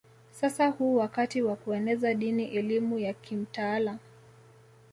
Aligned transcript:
Sasa 0.31 0.67
huu 0.67 0.95
wakati 0.95 1.41
wa 1.41 1.55
kueneza 1.55 2.13
dini 2.13 2.45
elimu 2.45 2.99
ya 2.99 3.13
kimtaala 3.13 3.97